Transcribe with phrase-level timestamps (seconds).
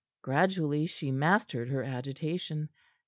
[0.23, 2.69] Gradually she mastered her agitation.